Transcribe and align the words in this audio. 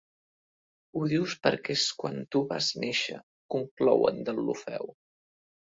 Ho 0.95 1.03
dius 1.11 1.35
perquè 1.43 1.75
és 1.81 1.85
quan 2.05 2.17
tu 2.37 2.41
vas 2.55 2.73
néixer 2.85 3.21
—conclou 3.27 4.07
en 4.15 4.23
Deulofeu. 4.31 4.95